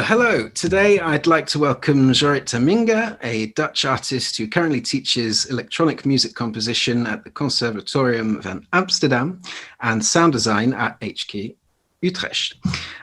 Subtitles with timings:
[0.00, 0.48] Hello.
[0.48, 6.34] Today I'd like to welcome Jorrit Tamminga, a Dutch artist who currently teaches electronic music
[6.34, 9.42] composition at the Conservatorium van Amsterdam
[9.82, 11.54] and sound design at HKU
[12.00, 12.54] Utrecht.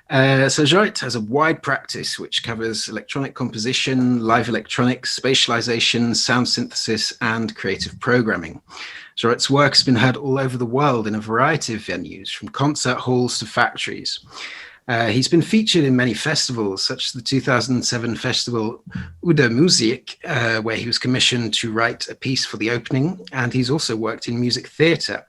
[0.09, 6.50] Uh, so Jorrit has a wide practice which covers electronic composition, live electronics, spatialization, sound
[6.50, 8.64] synthesis, and creative programming.
[9.15, 12.50] Jorrit's work has been heard all over the world in a variety of venues, from
[12.50, 14.19] concert halls to factories.
[14.89, 18.84] Uh, he's been featured in many festivals, such as the 2007 festival
[19.24, 23.54] Oude Muziek, uh, where he was commissioned to write a piece for the opening, and
[23.54, 25.28] he's also worked in music theatre.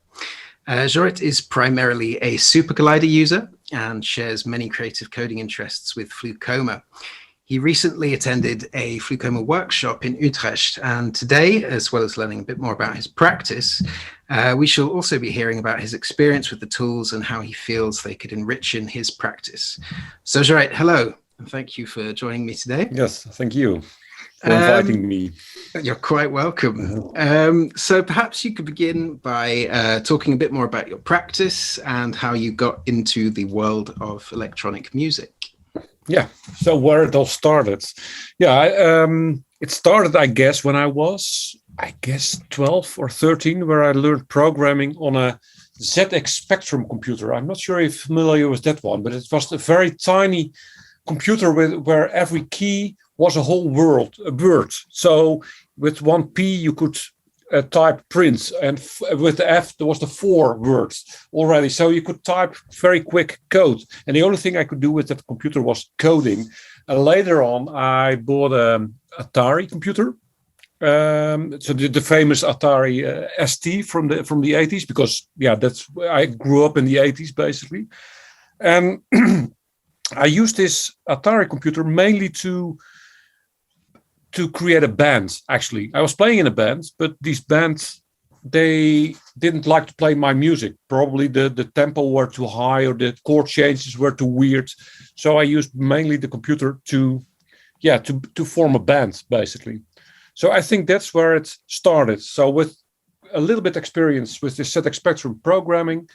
[0.67, 6.83] Uh, Jorrit is primarily a SuperCollider user and shares many creative coding interests with Flucoma.
[7.51, 12.45] He recently attended a Flucoma workshop in Utrecht, and today, as well as learning a
[12.45, 13.83] bit more about his practice,
[14.29, 17.53] uh, we shall also be hearing about his experience with the tools and how he
[17.53, 19.81] feels they could enrich in his practice.
[20.23, 22.89] So, Jorrit, hello, and thank you for joining me today.
[22.93, 23.83] Yes, thank you
[24.41, 25.33] for inviting um, me.
[25.83, 27.11] You're quite welcome.
[27.17, 31.79] Um, so, perhaps you could begin by uh, talking a bit more about your practice
[31.79, 35.40] and how you got into the world of electronic music.
[36.11, 37.85] Yeah, so where it all started.
[38.39, 43.67] Yeah, I, um, it started, I guess, when I was I guess 12 or 13,
[43.67, 45.41] where I learned programming on a
[45.81, 47.33] ZX Spectrum computer.
[47.33, 50.53] I'm not sure if familiar with that one, but it was a very tiny
[51.07, 54.73] computer with where every key was a whole world, a word.
[54.91, 55.43] So
[55.79, 56.99] with one P, you could
[57.53, 58.81] uh, type prints and
[59.13, 61.69] with the F, there was the four words already.
[61.69, 63.83] So you could type very quick code.
[64.07, 66.49] And the only thing I could do with that computer was coding.
[66.89, 70.15] And later on, I bought an Atari computer
[70.83, 75.55] um, so the, the, famous Atari uh, ST from the from the 80s, because yeah,
[75.55, 77.87] that's I grew up in the 80s basically,
[78.61, 79.03] and
[80.17, 82.79] I used this Atari computer mainly to
[84.33, 85.41] to create a band.
[85.49, 88.03] Actually, I was playing in a band, but these bands
[88.43, 90.75] they didn't like to play my music.
[90.89, 94.71] Probably the the tempo were too high or the chord changes were too weird.
[95.15, 97.21] So I used mainly the computer to
[97.81, 99.83] yeah to to form a band basically
[100.41, 102.23] so I think that's where it started.
[102.23, 102.75] So with
[103.35, 106.09] a little bit experience with the ZX Spectrum programming,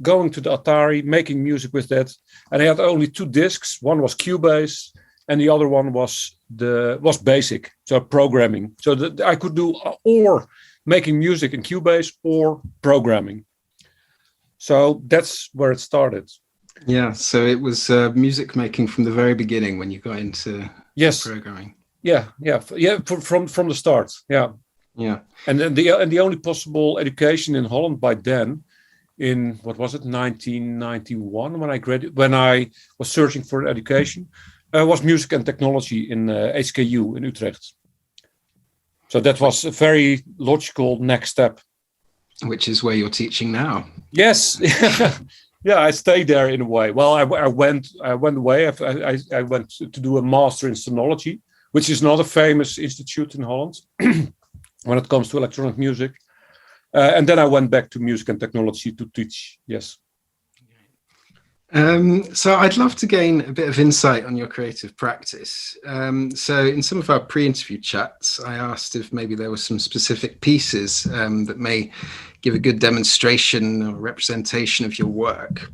[0.00, 2.10] going to the Atari, making music with that,
[2.50, 3.82] and I had only two discs.
[3.82, 4.90] One was Cubase,
[5.28, 8.74] and the other one was the was Basic, so programming.
[8.80, 10.48] So that I could do uh, or
[10.86, 13.44] making music in Cubase or programming.
[14.58, 16.30] So that's where it started.
[16.86, 20.70] Yeah, so it was uh, music making from the very beginning when you got into
[20.94, 24.48] yes programming yeah yeah yeah from from the start yeah
[24.94, 28.62] yeah and then the and the only possible education in holland by then
[29.18, 34.28] in what was it 1991 when i graduated when i was searching for education
[34.74, 37.74] uh, was music and technology in uh, hku in utrecht
[39.08, 41.60] so that was a very logical next step
[42.44, 44.60] which is where you're teaching now yes
[45.64, 48.72] yeah i stayed there in a way well i, I went i went away I,
[49.12, 51.40] I, I went to do a master in sonology
[51.72, 53.80] which is not a famous institute in Holland
[54.84, 56.12] when it comes to electronic music.
[56.94, 59.58] Uh, and then I went back to music and technology to teach.
[59.66, 59.98] Yes.
[61.72, 65.76] Um, so I'd love to gain a bit of insight on your creative practice.
[65.86, 69.78] Um, so in some of our pre-interview chats, I asked if maybe there were some
[69.78, 71.92] specific pieces um, that may
[72.40, 75.70] give a good demonstration or representation of your work.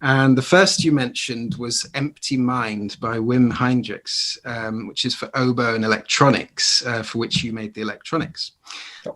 [0.00, 5.28] And the first you mentioned was Empty Mind by Wim Henderickx, um, which is for
[5.34, 8.52] oboe and electronics, uh, for which you made the electronics.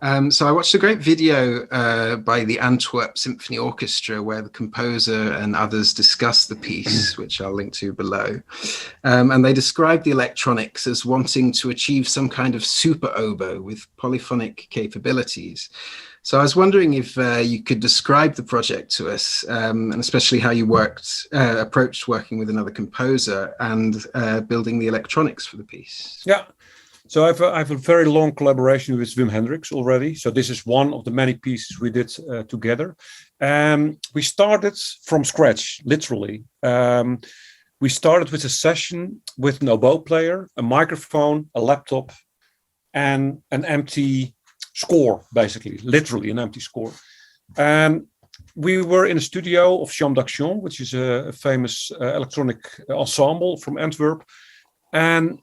[0.01, 4.49] Um, so I watched a great video uh, by the Antwerp Symphony Orchestra where the
[4.49, 8.41] composer and others discuss the piece, which I'll link to below.
[9.03, 13.61] Um, and they describe the electronics as wanting to achieve some kind of super oboe
[13.61, 15.69] with polyphonic capabilities.
[16.23, 19.99] So I was wondering if uh, you could describe the project to us, um, and
[19.99, 25.47] especially how you worked, uh, approached working with another composer and uh, building the electronics
[25.47, 26.21] for the piece.
[26.23, 26.45] Yeah.
[27.11, 30.15] So I have, a, I have a very long collaboration with Wim Henderickx already.
[30.15, 32.95] So this is one of the many pieces we did uh, together.
[33.41, 36.45] Um, we started from scratch, literally.
[36.63, 37.19] Um,
[37.81, 42.13] we started with a session with an oboe player, a microphone, a laptop,
[42.93, 44.33] and an empty
[44.73, 46.93] score, basically, literally an empty score.
[47.57, 48.07] Um,
[48.55, 52.59] we were in a studio of Champ d'Action, which is a, a famous uh, electronic
[52.89, 54.23] ensemble from Antwerp.
[54.93, 55.39] And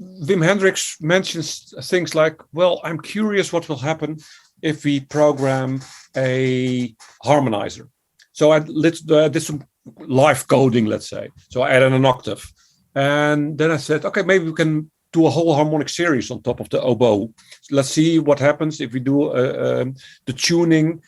[0.00, 4.18] Wim Henderickx mentions things like, well, I'm curious what will happen
[4.62, 5.80] if we program
[6.16, 6.94] a
[7.24, 7.88] harmonizer.
[8.32, 9.64] So I uh, did some
[10.00, 11.30] live coding, let's say.
[11.48, 12.52] So I added an octave.
[12.94, 16.60] And then I said, okay, maybe we can do a whole harmonic series on top
[16.60, 17.32] of the oboe.
[17.70, 19.94] Let's see what happens if we do uh, um,
[20.26, 21.02] the tuning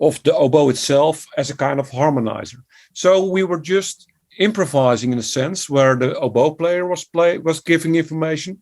[0.00, 2.60] of the oboe itself as a kind of harmonizer.
[2.92, 4.06] So we were just
[4.38, 8.60] improvising in a sense where the oboe player was play was giving information.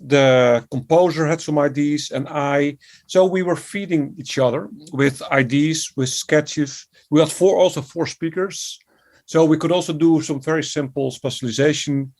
[0.00, 5.92] The composer had some ideas and i so we were feeding each other with ideas
[5.96, 6.86] with sketches.
[7.10, 8.78] We had four also four speakers.
[9.26, 12.10] So we could also do some very simple spatialization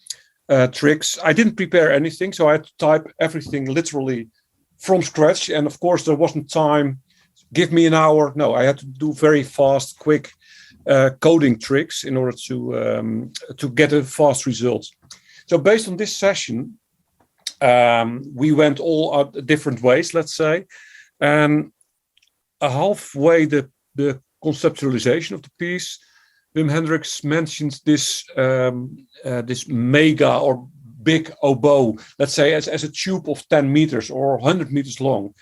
[0.49, 1.19] uh, tricks.
[1.25, 4.29] I didn't prepare anything so i had to type everything literally
[4.79, 5.49] from scratch.
[5.49, 7.01] And of course there wasn't time.
[7.53, 8.33] Give me an hour.
[8.35, 10.33] No i had to do very fast quick
[11.21, 14.87] coding tricks in order to um, to get a fast result
[15.47, 16.79] so based on this session
[17.61, 20.67] um, we went all different ways, let's say.
[21.21, 21.73] And
[22.61, 25.99] halfway the, the conceptualization of the piece,
[26.57, 30.69] Wim Henderickx mentions this um, uh, this mega or
[31.03, 35.33] big oboe, let's say as, as a tube of 10 meters or 100 meters long.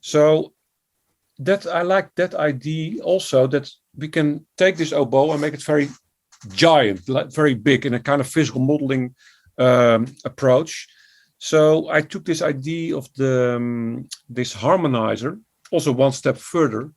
[0.00, 0.52] So
[1.38, 5.62] that I like that idea also that we can take this oboe and make it
[5.62, 5.88] very
[6.48, 7.00] giant,
[7.34, 9.14] very big in a kind of physical modeling
[9.58, 10.88] um, approach.
[11.38, 15.40] So I took this idea of the um, this harmonizer
[15.72, 16.92] also one step further.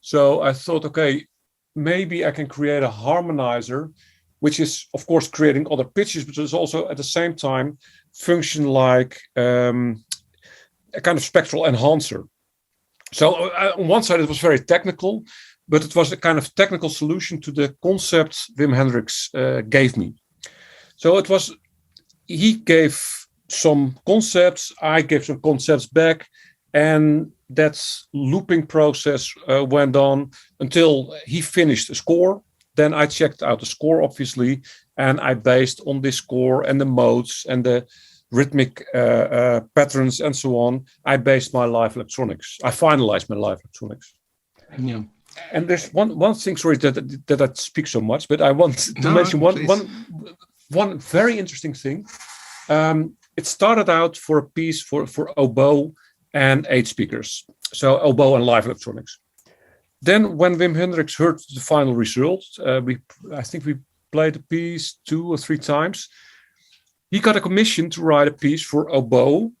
[0.00, 1.26] So I thought, okay,
[1.74, 3.92] maybe I can create a harmonizer,
[4.40, 7.78] which is of course creating other pitches, but is also at the same time
[8.12, 10.04] function like um,
[10.92, 12.24] a kind of spectral enhancer.
[13.12, 15.24] So uh, on one side it was very technical,
[15.68, 19.96] but it was a kind of technical solution to the concept Wim Henderickx uh, gave
[19.96, 20.14] me.
[20.96, 21.54] So it was
[22.26, 23.00] he gave
[23.48, 26.28] some concepts, I gave some concepts back,
[26.74, 27.80] and that
[28.12, 30.30] looping process uh, went on
[30.60, 32.42] until he finished a score.
[32.74, 34.62] Then I checked out the score, obviously,
[34.96, 37.86] and I based on this score and the modes and the
[38.32, 40.84] rhythmic uh, uh, patterns and so on.
[41.04, 42.58] I based my live electronics.
[42.64, 44.14] I finalized my live electronics.
[44.78, 45.02] Yeah.
[45.52, 46.56] And there's one one thing.
[46.56, 49.68] Sorry that that I speak so much, but I want to no, mention one please.
[49.68, 50.36] one
[50.70, 52.06] one very interesting thing.
[52.68, 55.94] Um, it started out for a piece for, for oboe
[56.32, 57.44] and eight speakers.
[57.72, 59.18] So oboe and live electronics.
[60.02, 62.98] Then when Wim Henderickx heard the final result, uh, we
[63.32, 63.76] I think we
[64.12, 66.08] played the piece two or three times.
[67.10, 69.52] He got a commission to write a piece for oboe,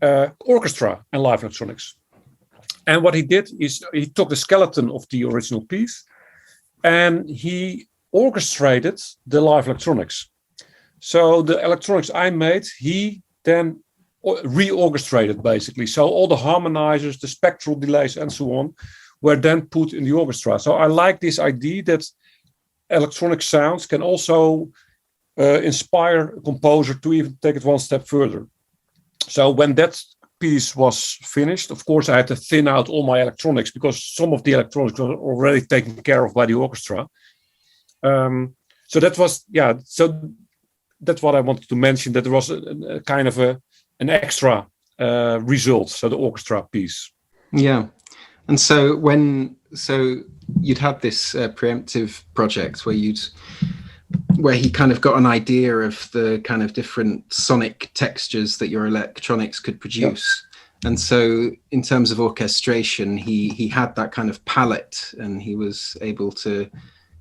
[0.00, 1.96] uh, orchestra, and live electronics.
[2.86, 6.04] And what he did is he took the skeleton of the original piece
[6.84, 10.28] and he orchestrated the live electronics.
[11.00, 13.82] So the electronics I made, he then
[14.24, 15.86] reorchestrated basically.
[15.86, 18.74] So all the harmonizers, the spectral delays, and so on,
[19.20, 20.58] were then put in the orchestra.
[20.58, 22.04] So I like this idea that
[22.90, 24.70] electronic sounds can also
[25.38, 28.46] uh, inspire a composer to even take it one step further.
[29.28, 30.00] So when that
[30.38, 34.32] piece was finished, of course, I had to thin out all my electronics because some
[34.32, 37.06] of the electronics were already taken care of by the orchestra.
[38.02, 38.54] Um,
[38.88, 39.74] so that was, yeah.
[39.84, 40.30] So
[41.00, 42.12] that's what I wanted to mention.
[42.12, 43.60] That there was a, a kind of a
[44.00, 44.66] an extra
[44.98, 47.10] uh, result, so the orchestra piece.
[47.52, 47.86] Yeah,
[48.48, 50.22] and so when so
[50.60, 53.20] you'd had this uh, preemptive project where you'd
[54.36, 58.68] where he kind of got an idea of the kind of different sonic textures that
[58.68, 60.46] your electronics could produce.
[60.84, 65.56] And so, in terms of orchestration, he he had that kind of palette, and he
[65.56, 66.70] was able to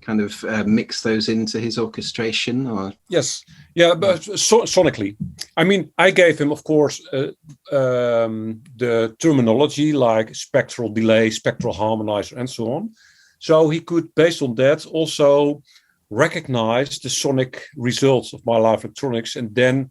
[0.05, 2.93] kind of uh, mix those into his orchestration or?
[3.09, 3.43] Yes.
[3.73, 5.15] Yeah but so, sonically.
[5.57, 7.31] I mean i gave him of course uh,
[7.75, 12.91] um, the terminology like spectral delay spectral harmonizer and so on.
[13.39, 15.61] So he could based on that also
[16.09, 19.89] recognize the sonic results of my live electronics and then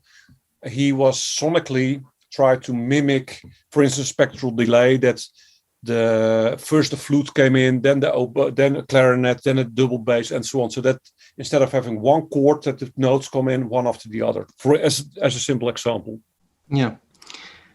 [0.67, 2.03] he was sonically
[2.33, 3.41] try to mimic
[3.71, 5.23] for instance spectral delay that
[5.85, 9.99] the first the flute came in, then the oboe, then a clarinet, then a double
[9.99, 10.71] bass, and so on.
[10.71, 10.99] So that
[11.37, 14.47] instead of having one chord, that the notes come in one after the other.
[14.57, 16.21] For as as a simple example.
[16.69, 16.97] Yeah.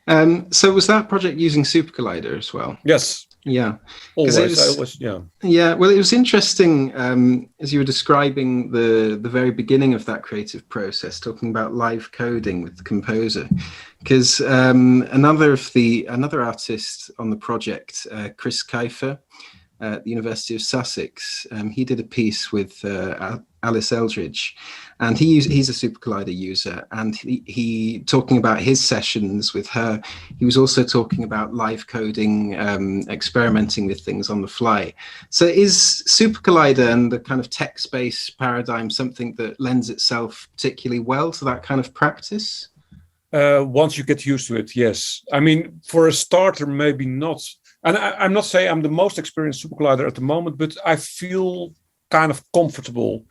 [0.07, 2.77] Um, so was that project using Super Collider as well?
[2.83, 3.27] Yes.
[3.49, 3.77] Yeah.
[4.15, 5.19] Always, was, always, yeah.
[5.41, 5.73] Yeah.
[5.73, 10.23] Well, it was interesting um, as you were describing the the very beginning of that
[10.23, 13.49] creative process, talking about live coding with the composer,
[13.99, 19.19] because um, another of the another artist on the project, uh, Chris Kiefer,
[19.81, 24.55] at the University of Sussex, um, he did a piece with uh, Alice Eldridge,
[24.99, 29.67] and he he's a Super Collider user, and he, he talking about his sessions with
[29.69, 30.01] her.
[30.37, 34.93] He was also talking about live coding, um, experimenting with things on the fly.
[35.29, 40.49] So, is Super Collider and the kind of text based paradigm something that lends itself
[40.55, 42.69] particularly well to that kind of practice?
[43.31, 45.23] Uh, once you get used to it, yes.
[45.31, 47.47] I mean, for a starter, maybe not.
[47.83, 50.75] And I, am not saying I'm the most experienced super collider at the moment, but
[50.83, 51.73] I feel
[52.09, 53.25] kind of comfortable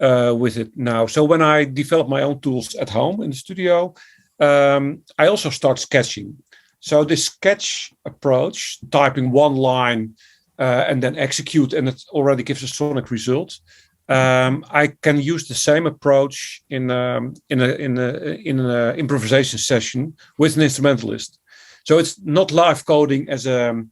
[0.00, 1.06] uh, with it now.
[1.06, 3.94] So when I develop my own tools at home in the studio,
[4.40, 6.36] um, I also start sketching.
[6.80, 10.14] So this sketch approach, typing one line
[10.58, 13.60] uh, and then execute, and it already gives a sonic result.
[14.08, 18.10] Um, I can use the same approach in um, in a in a
[18.44, 21.38] in an improvisation session with an instrumentalist.
[21.84, 23.82] So it's not live coding as a,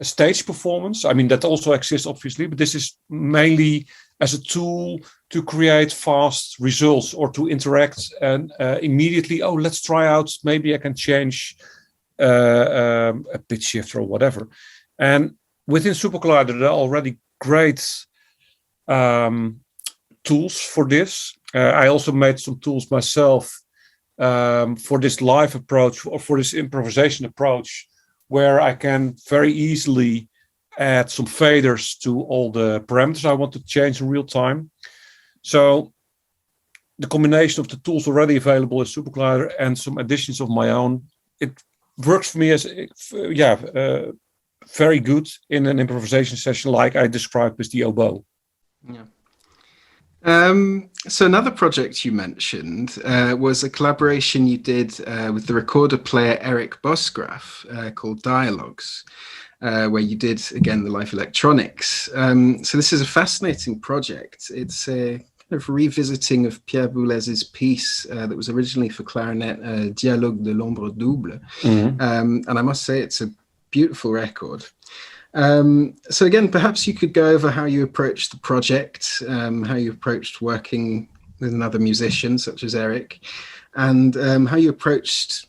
[0.00, 1.04] a stage performance.
[1.04, 3.86] I mean that also exists obviously, but this is mainly
[4.24, 7.98] as a tool to create fast results or to interact
[8.30, 9.42] and uh, immediately.
[9.42, 10.28] Oh, let's try out.
[10.50, 11.56] Maybe I can change
[12.28, 14.48] uh, um, a pitch shift or whatever.
[14.98, 15.22] And
[15.66, 17.82] within Super Collider, there are already great
[18.88, 19.60] um,
[20.28, 21.12] tools for this.
[21.54, 23.44] Uh, I also made some tools myself
[24.18, 27.88] um, for this live approach or for this improvisation approach,
[28.28, 30.28] where I can very easily
[30.78, 34.70] add some faders to all the parameters I want to change in real time.
[35.42, 35.92] So
[36.98, 41.04] the combination of the tools already available in SuperCollider and some additions of my own,
[41.40, 41.62] it
[42.06, 42.66] works for me as
[43.12, 44.12] yeah, uh,
[44.72, 48.24] very good in an improvisation session like I described with the oboe.
[48.88, 49.04] Yeah.
[50.24, 55.52] Um, so another project you mentioned uh, was a collaboration you did uh, with the
[55.52, 59.04] recorder player Erik Bosgraaf uh, called Dialogues,
[59.64, 62.10] uh, where you did again the live electronics.
[62.14, 64.50] Um, so this is a fascinating project.
[64.54, 69.58] It's a kind of revisiting of Pierre Boulez's piece uh, that was originally for clarinet,
[69.64, 72.00] uh, Dialogue de l'ombre double, mm-hmm.
[72.00, 73.30] um, and I must say it's a
[73.70, 74.66] beautiful record.
[75.32, 79.74] Um, so again, perhaps you could go over how you approached the project, um, how
[79.76, 81.08] you approached working
[81.40, 83.20] with another musician such as Erik,
[83.74, 85.46] and um, how you approached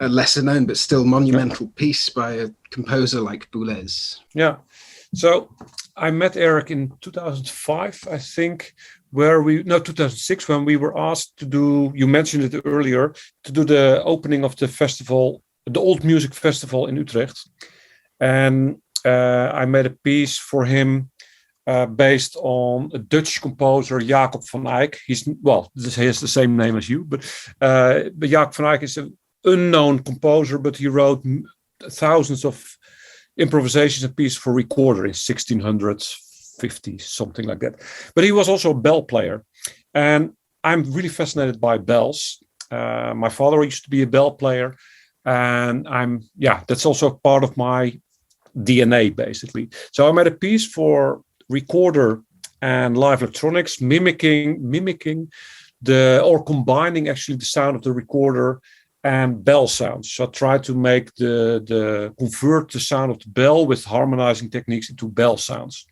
[0.00, 4.20] a lesser known but still monumental piece by a composer like Boulez.
[4.34, 4.56] Yeah.
[5.14, 5.48] So
[5.96, 8.74] I met Erik in 2005, I think,
[9.10, 11.92] where we no 2006 when we were asked to do.
[11.94, 16.86] You mentioned it earlier to do the opening of the festival, the Old Music Festival
[16.86, 17.48] in Utrecht,
[18.18, 21.10] and uh, I made a piece for him
[21.66, 24.98] uh, based on a Dutch composer, Jacob van Eyck.
[25.06, 27.20] He's well, he has the same name as you, but
[27.60, 31.24] uh, but Jacob van Eyck is an unknown composer, but he wrote
[31.82, 32.76] thousands of
[33.36, 37.80] improvisations and pieces for recorder in 1650, something like that.
[38.14, 39.44] But he was also a bell player,
[39.92, 40.32] and
[40.62, 42.42] I'm really fascinated by bells.
[42.70, 44.76] Uh, my father used to be a bell player,
[45.24, 47.98] and I'm yeah, that's also part of my
[48.56, 49.68] DNA basically.
[49.92, 52.22] So I made a piece for recorder
[52.62, 55.30] and live electronics, mimicking mimicking
[55.82, 58.60] the or combining actually the sound of the recorder
[59.04, 60.10] and bell sounds.
[60.10, 64.50] So I tried to make the the convert the sound of the bell with harmonizing
[64.50, 65.86] techniques into bell sounds.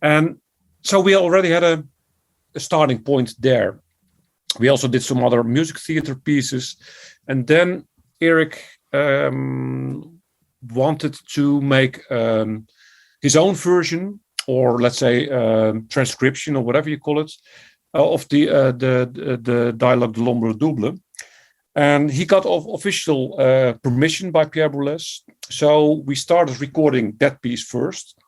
[0.00, 0.38] And
[0.82, 1.84] so we already had a,
[2.54, 3.80] a starting point there.
[4.58, 6.76] We also did some other music theater pieces,
[7.28, 7.86] and then
[8.20, 10.20] Erik um,
[10.74, 12.66] wanted to make um,
[13.22, 17.32] his own version, or let's say um, transcription, or whatever you call it,
[17.94, 20.98] uh, of the, uh, the, the the dialogue de l'ombre double.
[21.74, 25.20] And he got official uh, permission by Pierre Boulez.
[25.48, 28.18] So we started recording that piece first.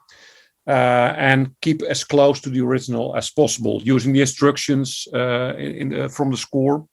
[0.66, 5.92] Uh, and keep as close to the original as possible using the instructions uh, in,
[5.92, 6.86] in from the score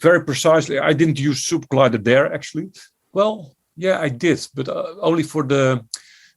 [0.00, 0.78] very precisely.
[0.78, 2.70] I didn't use Super Collider there actually.
[3.12, 5.84] Well, yeah, I did, but uh, only for the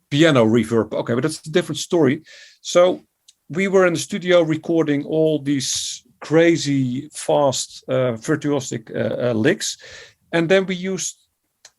[0.09, 0.93] piano reverb.
[0.93, 2.23] Okay, but that's a different story.
[2.61, 3.03] So
[3.49, 9.77] we were in the studio recording all these crazy, fast, uh, virtuosic uh, uh licks,
[10.31, 11.15] and then we used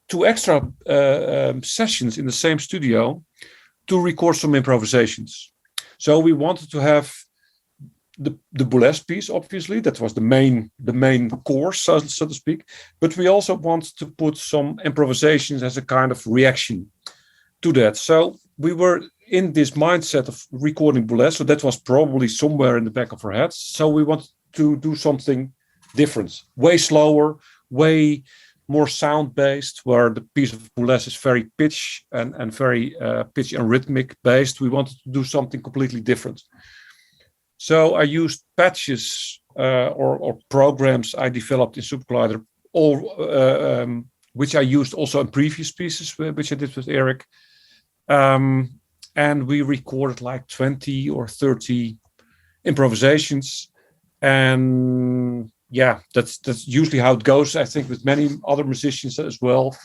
[0.09, 0.57] two extra
[0.89, 3.23] uh, um, sessions in the same studio
[3.87, 5.53] to record some improvisations.
[5.99, 7.07] So we wanted to have
[8.25, 12.35] the the Boulez piece, obviously, that was the main the main course, so, so to
[12.35, 12.61] speak.
[13.01, 16.91] But we also wanted to put some improvisations as a kind of reaction
[17.61, 17.97] to that.
[17.97, 22.85] So we were in this mindset of recording Boulez, so that was probably somewhere in
[22.85, 23.57] the back of our heads.
[23.57, 25.53] So we wanted to do something
[25.95, 27.37] different, way slower,
[27.71, 28.23] way
[28.69, 33.25] more sound based, where the piece of Boulez is very pitch and, and very uh,
[33.35, 34.61] pitch and rhythmic based.
[34.61, 36.43] We wanted to do something completely different.
[37.57, 44.07] So I used patches uh, or, or, programs I developed in SuperCollider, all uh, um,
[44.35, 47.25] which I used also in previous pieces, which I did with Erik.
[48.09, 48.81] Um,
[49.17, 51.97] and we recorded like 20 or 30
[52.65, 53.71] improvisations.
[54.21, 57.57] And yeah, that's that's usually how it goes.
[57.57, 59.77] I think with many other musicians as well.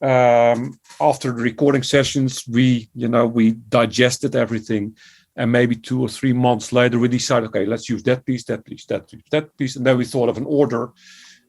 [0.00, 4.96] Um, after the recording sessions, we you know we digested everything,
[5.36, 8.64] and maybe two or three months later, we decided, okay, let's use that piece, that
[8.64, 10.92] piece, that piece, that piece, and then we thought of an order,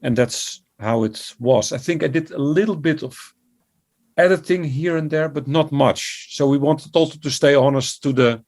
[0.02, 1.72] and that's how it was.
[1.72, 3.18] I think I did a little bit of
[4.18, 6.28] editing here and there, but not much.
[6.32, 8.44] So we wanted also to stay honest to the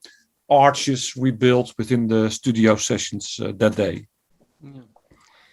[0.50, 4.08] arches we built within the studio sessions uh, that day.
[4.62, 4.82] Yeah.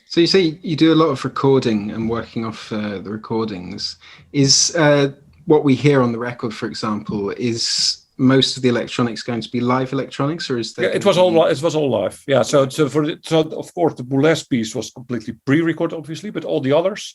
[0.07, 3.97] So you say you do a lot of recording and working off uh, the recordings.
[4.33, 5.13] Is uh,
[5.47, 9.51] what we hear on the record, for example, is most of the electronics going to
[9.51, 10.91] be live electronics, or is there?
[10.91, 12.23] Yeah, it was all it was all live.
[12.27, 16.31] Yeah, so so for the, so of course the Boulez piece was completely pre-recorded, obviously,
[16.31, 17.15] but all the others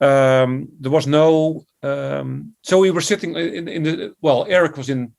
[0.00, 1.64] um, there was no.
[1.82, 4.46] Um, so we were sitting in, in the well.
[4.48, 5.12] Erik was in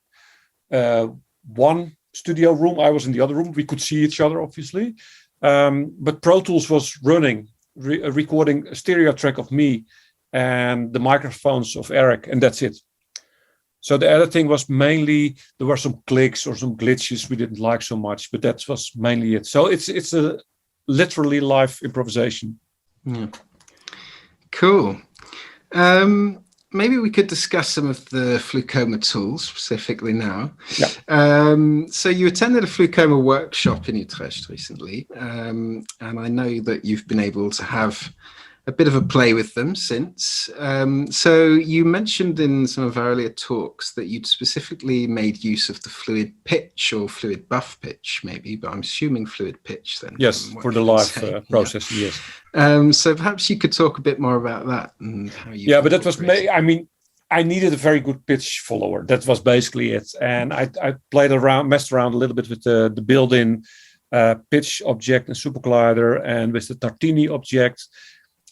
[0.72, 1.08] uh,
[1.48, 2.80] one studio room.
[2.80, 3.52] I was in the other room.
[3.52, 4.96] We could see each other, obviously.
[5.42, 9.86] Um, but Pro Tools was running, re- recording a stereo track of me
[10.34, 12.78] and the microphones of Erik, and that's it.
[13.82, 17.82] So the editing was mainly there were some clicks or some glitches we didn't like
[17.82, 19.48] so much, but that was mainly it.
[19.48, 20.40] So it's it's a
[20.88, 22.60] literally live improvisation.
[23.04, 23.28] Yeah.
[24.52, 25.02] Cool.
[25.74, 26.44] Um,
[26.74, 30.52] maybe we could discuss some of the Flucoma tools specifically now.
[30.78, 30.88] Yeah.
[31.08, 36.86] Um, so you attended a Flucoma workshop in Utrecht recently, um, and I know that
[36.86, 38.14] you've been able to have
[38.68, 40.50] a bit of a play with them since.
[40.58, 45.70] Um, so you mentioned in some of our earlier talks that you'd specifically made use
[45.70, 50.16] of the fluid pitch or fluid buff pitch, maybe, but I'm assuming fluid pitch then.
[50.20, 51.92] Yes, for the live uh, process.
[51.92, 52.06] Yeah.
[52.06, 52.22] Yes.
[52.54, 55.70] Um, so perhaps you could talk a bit more about that and how you.
[55.70, 56.20] Yeah, but that was.
[56.20, 56.88] Ma- I mean,
[57.32, 59.06] I needed a very good pitch follower.
[59.06, 62.62] That was basically it, and I, I played around, messed around a little bit with
[62.64, 63.64] the the built-in
[64.12, 67.88] uh, pitch object and super collider and with the Tartini object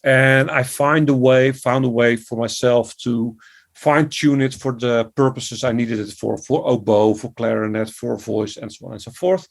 [0.04, 3.36] and I find a way, found a way for myself to
[3.74, 8.18] fine tune it for the purposes I needed it for, for oboe, for clarinet, for
[8.18, 9.48] voice, and so on and so forth.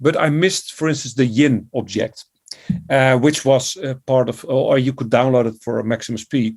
[0.00, 2.24] But I missed, for instance, the yin object,
[2.88, 6.56] uh, which was part of, or you could download it for a Max MSP.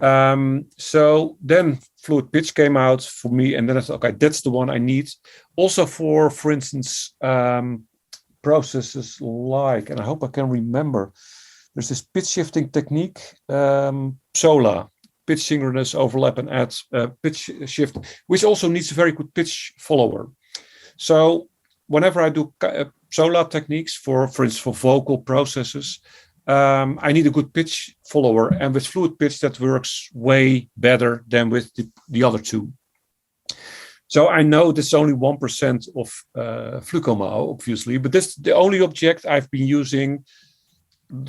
[0.00, 4.40] Um, so then fluid pitch came out for me, and then I thought, okay, that's
[4.40, 5.10] the one I need.
[5.56, 7.84] Also for, for instance, um,
[8.42, 11.12] processes like, and I hope I can remember
[11.74, 14.88] there's this pitch shifting technique, um, PSOLA,
[15.26, 19.72] pitch synchronous overlap and add uh, pitch shift, which also needs a very good pitch
[19.78, 20.30] follower.
[20.96, 21.48] So
[21.86, 26.00] whenever I do uh, PSOLA techniques for, for instance, for vocal processes,
[26.46, 31.24] um, I need a good pitch follower, and with fluid pitch that works way better
[31.28, 32.72] than with the, the other two.
[34.08, 38.34] So I know this is only one percent of uh, Flucoma, obviously, but this is
[38.34, 40.24] the only object I've been using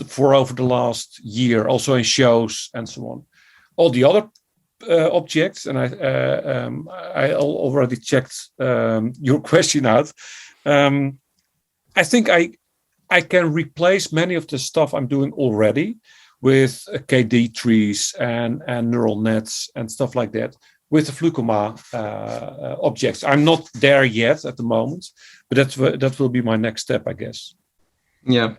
[0.08, 3.26] for over the last year, also in shows and so on.
[3.76, 4.30] All the other
[4.88, 10.12] uh, objects, and I, uh, um, I already checked um, your question out.
[10.66, 11.20] Um,
[11.96, 12.52] I think I
[13.10, 15.98] I can replace many of the stuff I'm doing already
[16.42, 20.56] with uh, KD trees and and neural nets and stuff like that
[20.90, 23.24] with the Flucoma uh, uh, objects.
[23.24, 25.08] I'm not there yet at the moment,
[25.50, 27.56] but that's that will be my next step, I guess.
[28.26, 28.56] Yeah,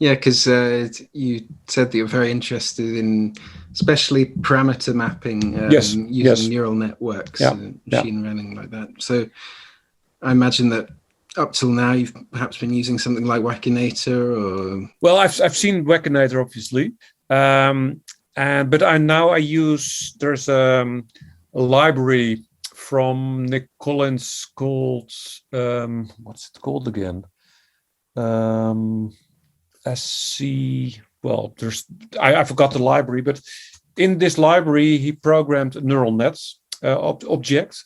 [0.00, 3.34] yeah, because uh, you said that you're very interested in,
[3.72, 6.46] especially parameter mapping um, yes, using yes.
[6.46, 8.28] neural networks, yeah, and machine yeah.
[8.28, 8.88] learning like that.
[8.98, 9.28] So,
[10.22, 10.88] I imagine that
[11.36, 14.36] up till now you've perhaps been using something like Wekinator
[14.82, 14.90] or.
[15.02, 16.94] Well, I've I've seen Wekinator obviously,
[17.28, 18.00] um,
[18.36, 21.08] and but I now I use there's um,
[21.54, 25.12] a library from Nick Collins called
[25.52, 27.24] um, what's it called again?
[29.94, 31.00] SC.
[31.22, 31.84] Well, there's
[32.20, 33.40] I, I, forgot the library, but
[33.96, 37.82] in this library he programmed neural nets uh, ob- object,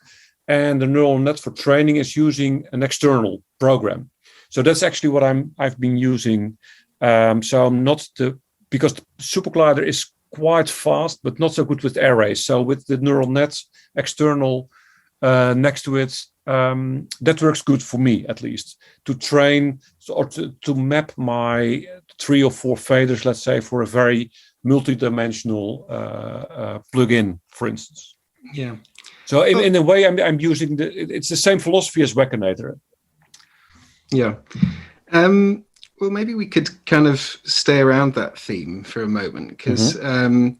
[0.46, 4.10] and the neural net for training is using an external program.
[4.50, 6.58] So that's actually what I'm I've been using.
[7.00, 8.38] Um, so I'm not the
[8.70, 12.44] because the SuperCollider is quite fast, but not so good with arrays.
[12.44, 14.68] So with the neural nets external
[15.22, 20.26] uh, next to it, um, that works good for me at least to train or
[20.26, 21.86] to, to map my
[22.20, 24.30] three or four faders, let's say, for a very
[24.62, 28.16] multi-dimensional uh, uh, plugin, for instance.
[28.52, 28.76] Yeah.
[29.26, 32.78] So in, in a way, I'm, I'm using the it's the same philosophy as Wekinator.
[34.10, 34.34] Yeah.
[35.12, 35.64] Um,
[36.00, 40.06] well, maybe we could kind of stay around that theme for a moment because mm-hmm.
[40.06, 40.58] um,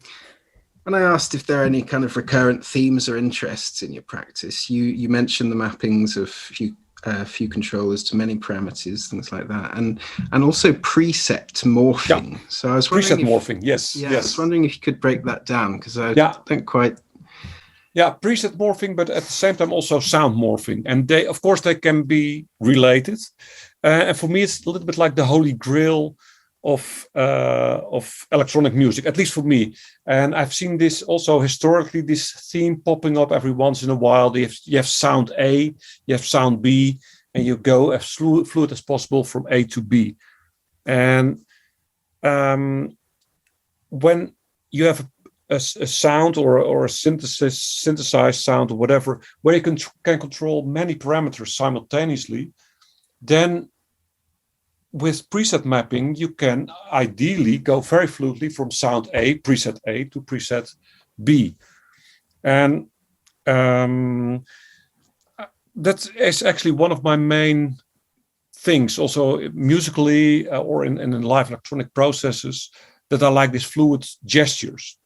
[0.85, 4.03] when I asked if there are any kind of recurrent themes or interests in your
[4.03, 9.31] practice, you you mentioned the mappings of few uh, few controllers to many parameters, things
[9.31, 9.99] like that, and
[10.31, 12.33] and also preset morphing.
[12.33, 12.39] Yeah.
[12.49, 13.59] So I was wondering preset if, morphing.
[13.63, 13.95] Yes.
[13.95, 14.13] Yeah, yes.
[14.13, 16.35] I was wondering if you could break that down because I yeah.
[16.45, 16.99] don't quite
[17.95, 21.61] yeah preset morphing but at the same time also sound morphing and they of course
[21.61, 23.17] they can be related
[23.85, 26.17] uh, and for me it's a little bit like the holy grail
[26.65, 29.75] of uh, of electronic music at least for me.
[30.05, 34.35] And i've seen this also historically this theme popping up every once in a while.
[34.35, 35.73] You have, you have sound a
[36.07, 36.99] you have sound b
[37.33, 40.15] and you go as fluid as possible from a to b.
[40.85, 41.41] And
[42.23, 42.97] um,
[43.89, 44.33] when
[44.71, 45.09] you have a
[45.49, 50.19] a, a, sound or, or a synthesis synthesized sound or whatever where you can can
[50.19, 52.51] control many parameters simultaneously
[53.21, 53.69] then
[54.95, 60.21] with preset mapping you can ideally go very fluidly from sound a preset a to
[60.21, 60.73] preset
[61.23, 61.57] b.
[62.43, 62.87] And
[63.45, 64.43] um,
[65.75, 67.77] that is actually one of my main
[68.55, 72.71] things also musically uh, or in, in live electronic processes
[73.09, 74.97] that I like these fluid gestures.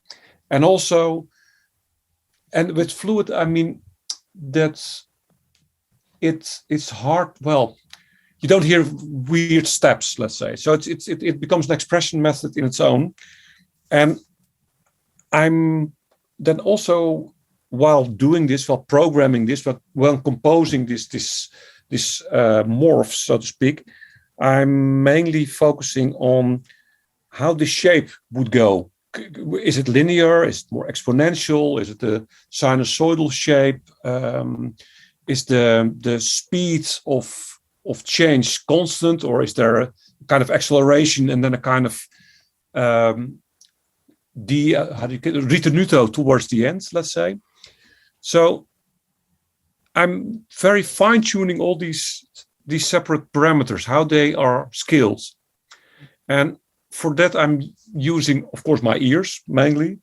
[0.52, 1.28] And also
[2.54, 3.82] and with fluid i mean
[4.36, 4.82] that
[6.22, 7.78] it's it's hard well
[8.40, 12.22] you don't hear weird steps let's say so it's, it's it, it becomes an expression
[12.22, 13.14] method in its own
[13.92, 14.20] and
[15.32, 15.92] i'm
[16.40, 17.34] then also
[17.70, 21.50] while doing this while programming this but while composing this this
[21.90, 23.88] this uh, morph so to speak
[24.40, 26.64] i'm mainly focusing on
[27.30, 28.92] how the shape would go
[29.64, 30.44] is it linear?
[30.44, 31.82] Is it more exponential?
[31.82, 33.82] Is it a sinusoidal shape?
[34.04, 34.76] Um,
[35.28, 37.59] is the the speed of
[37.90, 39.94] of change constant, or is there a
[40.28, 42.02] kind of acceleration and then a kind of
[42.74, 43.40] um,
[44.36, 46.88] the uh, how do you ritenuto towards the end?
[46.94, 47.38] Let's say.
[48.22, 48.68] So
[49.96, 52.26] I'm very fine tuning all these
[52.66, 55.22] these separate parameters, how they are scaled,
[56.28, 56.58] and
[56.92, 57.62] for that, I'm
[57.94, 60.00] using, of course, my ears mainly,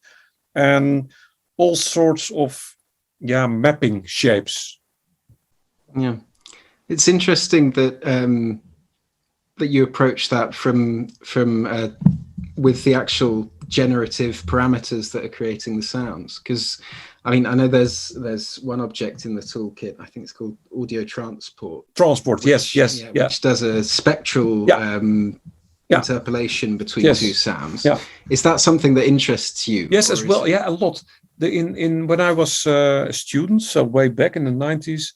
[0.54, 1.10] and
[1.56, 2.76] all sorts of
[3.20, 4.80] yeah mapping shapes.
[5.96, 6.16] Yeah,
[6.88, 8.60] it's interesting that um,
[9.58, 11.88] that you approach that from from uh,
[12.56, 16.80] with the actual generative parameters that are creating the sounds because
[17.26, 19.96] I mean, I know there's there's one object in the toolkit.
[19.98, 21.84] I think it's called Audio Transport.
[21.96, 24.76] Transport, which, yes, yes, yeah, yeah, Which does a spectral yeah.
[24.76, 25.40] um,
[25.88, 25.98] yeah.
[25.98, 27.18] interpolation between yes.
[27.18, 27.84] two sounds.
[27.84, 27.98] Yeah.
[28.30, 29.88] Is that something that interests you?
[29.90, 30.44] Yes, as well.
[30.44, 30.50] It...
[30.50, 31.02] Yeah, a lot.
[31.38, 35.12] The, in in when I was uh, a student, so way back in the nineties,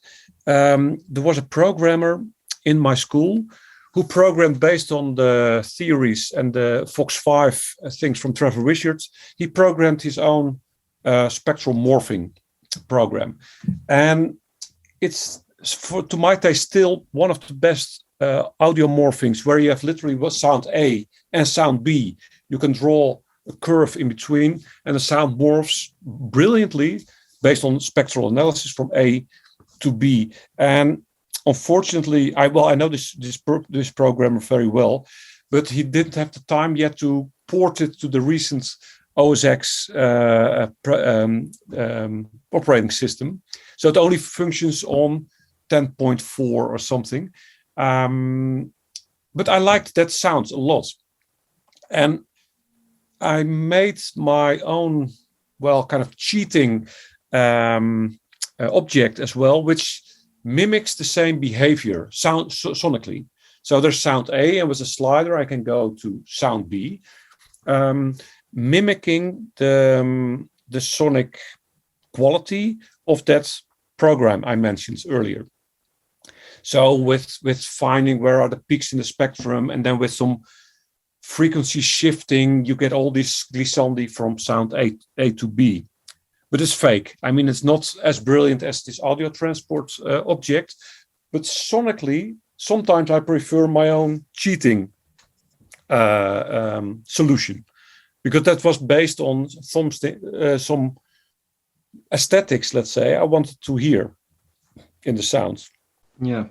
[0.51, 2.25] um, there was a programmer
[2.65, 3.45] in my school
[3.95, 9.03] who programmed based on the theories and the Vox Five uh, things from Trevor Wishart.
[9.37, 10.61] He programmed his own
[11.05, 12.33] uh, spectral morphing
[12.89, 13.39] program,
[13.89, 14.37] and
[15.01, 19.71] it's for to my taste still one of the best uh, audio morphings where you
[19.71, 22.17] have literally sound A and sound B.
[22.49, 27.07] You can draw a curve in between, and the sound morphs brilliantly
[27.43, 29.25] based on spectral analysis from A
[29.81, 30.33] to be.
[30.59, 31.03] And
[31.47, 35.07] unfortunately, I well, I know this this pro, this programmer very well,
[35.51, 38.69] but he didn't have the time yet to port it to the recent
[39.17, 43.43] OS X uh, um, um, operating system.
[43.77, 45.27] So it only functions on
[45.69, 47.31] 10.4 or something.
[47.77, 48.73] Um,
[49.35, 50.87] but I liked that sound a lot.
[51.91, 52.21] And
[53.21, 55.11] I made my own,
[55.59, 56.89] well, kind of cheating
[57.33, 58.20] um,
[58.69, 60.03] object as well, which
[60.45, 63.27] mimics the same behavior sound so, sonically.
[63.63, 67.03] So there's sound A, and with a slider, I can go to sound B,
[67.67, 68.17] um,
[68.53, 71.39] mimicking the, um, the sonic
[72.13, 73.55] quality of that
[73.99, 75.47] program I mentioned earlier.
[76.63, 80.41] So with with finding where are the peaks in the spectrum, and then with some
[81.23, 85.87] frequency shifting, you get all this glissandi from sound A, A to B.
[86.51, 87.17] But it's fake.
[87.23, 90.75] I mean, it's not as brilliant as this audio transport uh, object,
[91.33, 94.93] but sonically, sometimes I prefer my own cheating
[95.89, 96.45] uh,
[96.77, 97.65] um, solution
[98.25, 99.91] because that was based on some,
[100.39, 100.97] uh, some
[102.13, 104.15] aesthetics, let's say, I wanted to hear
[105.05, 105.71] in the sounds.
[106.21, 106.47] Yeah.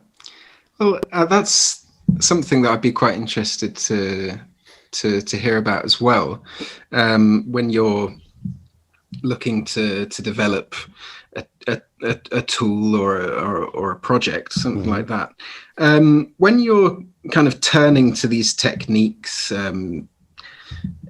[0.80, 1.86] Well, uh, that's
[2.20, 4.40] something that I'd be quite interested to
[4.92, 6.44] to to hear about as well.
[6.92, 8.16] Um, when you're
[9.24, 10.76] looking to to develop
[11.36, 14.92] a, a, a, a tool or a, or, or, a project, something mm-hmm.
[14.92, 15.32] like that.
[15.78, 20.10] Um, when you're kind of turning to these techniques, um,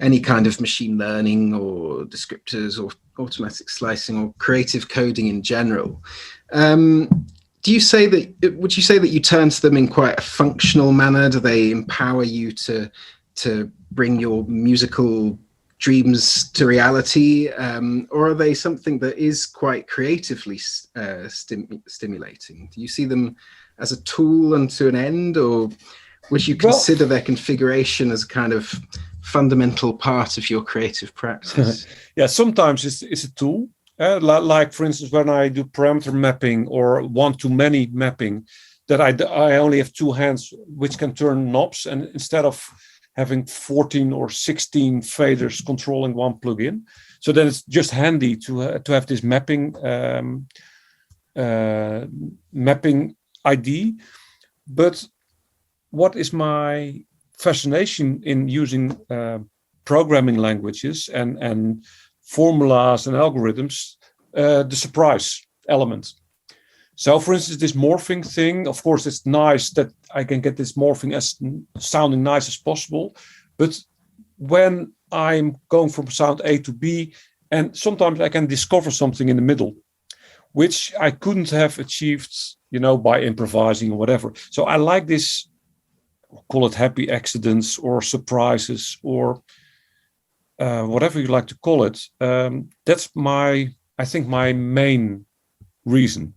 [0.01, 6.01] any kind of machine learning or descriptors or automatic slicing or creative coding in general,
[6.51, 7.25] um,
[7.61, 10.21] do you say that would you say that you turn to them in quite a
[10.21, 11.29] functional manner?
[11.29, 12.91] Do they empower you to
[13.35, 15.37] to bring your musical
[15.79, 20.59] dreams to reality, um, or are they something that is quite creatively
[20.95, 22.69] uh, stim- stimulating?
[22.73, 23.35] Do you see them
[23.79, 25.69] as a tool unto an end, or
[26.29, 28.73] would you consider well, their configuration as a kind of
[29.21, 31.87] fundamental part of your creative practice?
[32.15, 33.69] yeah, sometimes it's, it's a tool.
[33.97, 38.47] Uh, like, for instance, when I do parameter mapping or one-to-many mapping,
[38.87, 42.69] that I, I only have two hands which can turn knobs, and instead of
[43.19, 46.83] having 14 or 16 faders controlling one plugin.
[47.19, 50.47] So then it's just handy to uh, to have this mapping um,
[51.35, 52.05] uh,
[52.53, 53.99] mapping ID.
[54.67, 55.07] But
[55.91, 57.03] what is my
[57.37, 59.39] fascination in using uh,
[59.83, 61.85] programming languages and and
[62.21, 63.97] formulas and algorithms?
[64.33, 66.13] Uh, the surprise element.
[66.99, 70.73] So, for instance, this morphing thing, of course, it's nice that I can get this
[70.73, 71.39] morphing as
[71.77, 73.15] sounding nice as possible.
[73.57, 73.79] But
[74.35, 77.13] when I'm going from sound A to B,
[77.51, 79.75] and sometimes I can discover something in the middle,
[80.51, 82.35] which I couldn't have achieved,
[82.69, 84.33] you know, by improvising or whatever.
[84.51, 85.47] So I like this,
[86.49, 89.41] call it happy accidents or surprises or
[90.59, 91.97] uh, whatever you like to call it.
[92.19, 95.25] Um, that's my, I think, my main
[95.85, 96.33] reason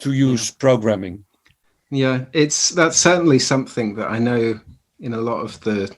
[0.00, 0.54] to use yeah.
[0.58, 1.24] programming.
[1.90, 4.60] Yeah, it's that's certainly something that I know
[5.00, 5.94] in a lot of the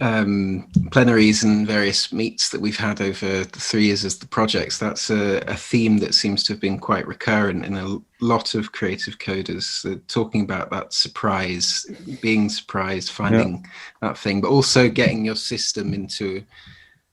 [0.00, 4.78] um, plenaries and various meets that we've had over the three years as the projects.
[4.78, 8.72] That's a, a, theme that seems to have been quite recurrent in a lot of
[8.72, 11.86] creative coders, uh, talking about that surprise,
[12.20, 13.70] being surprised, finding yeah.
[14.08, 16.42] that thing, but also getting your system into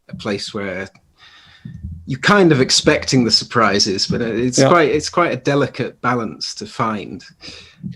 [0.08, 0.90] a place where
[2.06, 4.70] you're kind of expecting the surprises, but it's yeah.
[4.70, 7.24] quite it's quite a delicate balance to find.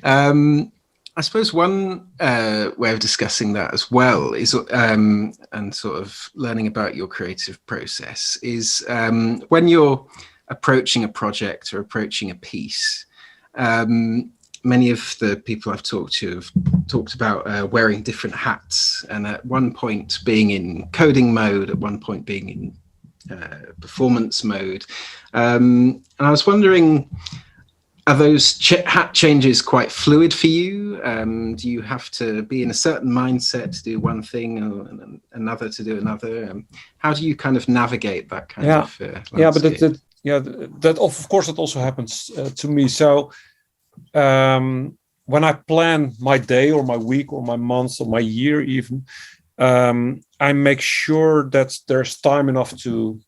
[0.04, 0.72] Um,
[1.16, 6.32] I suppose one uh, way of discussing that as well is, um, and sort of
[6.34, 10.08] learning about your creative process is um, when you're
[10.48, 13.06] approaching a project or approaching a piece.
[13.56, 14.32] Um,
[14.63, 16.52] many of the people I've talked to have
[16.88, 21.78] talked about uh, wearing different hats, and at one point being in coding mode, at
[21.78, 22.76] one point being in
[23.80, 24.86] performance mode.
[25.34, 27.10] Um, and I was wondering,
[28.06, 31.00] are those ch- hat changes quite fluid for you?
[31.04, 35.22] Um, do you have to be in a certain mindset to do one thing and
[35.32, 36.50] another to do another?
[36.50, 38.82] Um, how do you kind of navigate that kind yeah.
[38.82, 39.02] of?
[39.02, 40.40] Uh, yeah, but that, that, yeah,
[40.80, 42.88] that of course that also happens uh, to me.
[42.90, 43.32] So
[44.14, 48.62] um, when I plan my day or my week or my month or my year,
[48.62, 49.06] even
[49.58, 53.20] um, I make sure that there's time enough to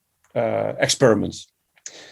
[0.42, 1.36] uh, experiment.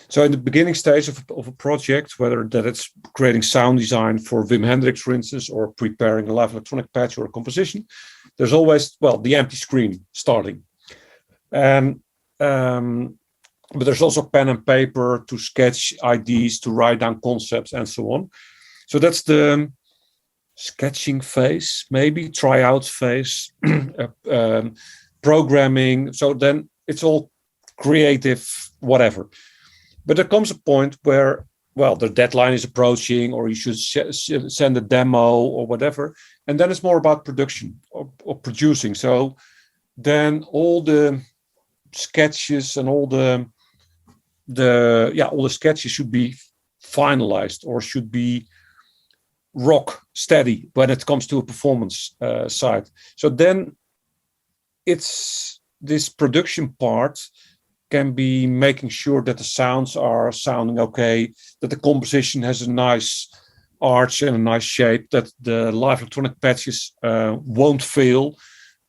[0.07, 2.85] So in the beginning stage of, of a project, whether that it's
[3.17, 7.25] creating sound design for Wim Henderickx, for instance, or preparing a live electronic patch or
[7.25, 7.85] a composition,
[8.37, 10.63] there's always, well, the empty screen starting.
[11.51, 11.99] And
[12.39, 13.17] um,
[13.73, 18.03] but there's also pen and paper to sketch ideas, to write down concepts, and so
[18.11, 18.29] on.
[18.87, 19.71] So that's the
[20.55, 24.75] sketching phase, maybe tryout phase, uh, um,
[25.21, 26.13] programming.
[26.13, 27.31] So then it's all
[27.77, 28.47] creative,
[28.79, 29.29] whatever.
[30.05, 34.47] But there comes a point where, well, the deadline is approaching, or you should sh-
[34.47, 36.15] send a demo or whatever,
[36.47, 38.93] and then it's more about production or, or producing.
[38.93, 39.37] So
[39.97, 41.21] then all the
[41.93, 43.47] sketches and all the
[44.47, 46.35] the yeah all the sketches should be
[46.83, 48.45] finalized or should be
[49.53, 52.89] rock steady when it comes to a performance uh, side.
[53.15, 53.75] So then
[54.85, 57.19] it's this production part
[57.91, 62.71] can be making sure that the sounds are sounding okay, that the composition has a
[62.71, 63.29] nice
[63.81, 68.35] arch and a nice shape, that the live electronic patches uh, won't fail,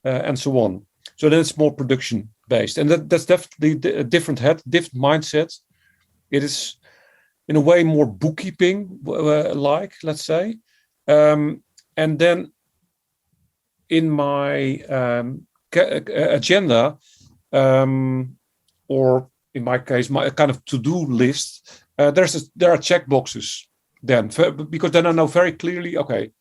[0.04, 0.86] uh, and so on.
[1.16, 5.60] So then it's more production based, and that, that's definitely a different head, different mindset.
[6.30, 6.76] It is
[7.48, 10.56] in a way more bookkeeping uh, like let's say.
[11.06, 11.62] Um,
[11.96, 12.52] and then
[13.88, 16.96] in my um, agenda
[17.52, 18.36] um,
[18.88, 23.06] or in my case my kind of to-do list uh, there's a, there are check
[23.06, 23.68] boxes
[24.02, 24.28] then.
[24.70, 26.32] Because then i know very clearly okay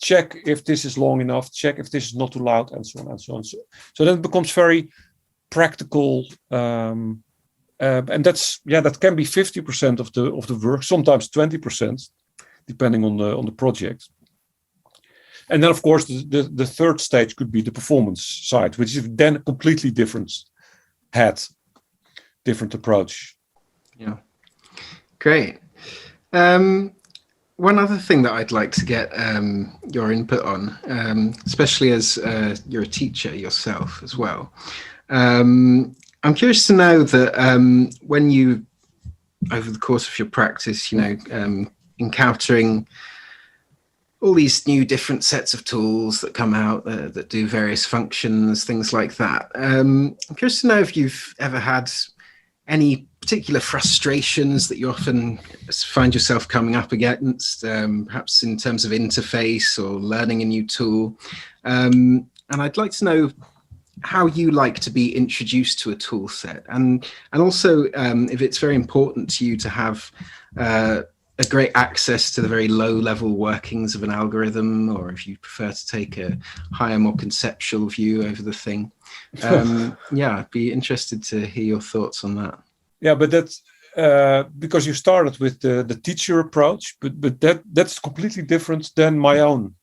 [0.00, 3.00] check if this is long enough check if this is not too loud and so
[3.00, 3.44] on and so on.
[3.44, 3.58] So,
[3.94, 4.90] so then it becomes very
[5.50, 7.22] practical um,
[7.80, 12.10] uh, and that's yeah that can be 50% of the of the work sometimes 20%
[12.66, 14.08] depending on the on the project.
[15.48, 18.96] And then of course the, the, the third stage could be the performance side which
[18.96, 20.32] is then a completely different
[21.12, 21.48] hat
[22.44, 23.36] different approach.
[23.98, 24.16] Yeah.
[25.18, 25.58] Great.
[26.32, 26.92] Um,
[27.56, 32.16] one other thing that I'd like to get um, your input on, um, especially as
[32.16, 34.50] uh, you're a teacher yourself as well.
[35.10, 38.66] Um, I'm curious to know that um, when you,
[39.52, 42.86] over the course of your practice, you know, um, encountering
[44.20, 48.64] all these new different sets of tools that come out uh, that do various functions,
[48.64, 49.50] things like that.
[49.54, 51.90] Um, I'm curious to know if you've ever had
[52.68, 55.38] any particular frustrations that you often
[55.72, 60.66] find yourself coming up against, um, perhaps in terms of interface or learning a new
[60.66, 61.18] tool.
[61.64, 63.30] Um, and I'd like to know
[64.02, 68.40] how you like to be introduced to a tool set and and also um, if
[68.40, 70.10] it's very important to you to have
[70.56, 71.02] uh,
[71.38, 75.36] a great access to the very low level workings of an algorithm or if you
[75.38, 76.36] prefer to take a
[76.72, 78.90] higher more conceptual view over the thing
[79.42, 82.58] um, yeah i'd be interested to hear your thoughts on that
[83.00, 83.62] yeah but that's
[83.96, 88.94] uh, because you started with the, the teacher approach, but but that that's completely different
[88.94, 89.74] than my own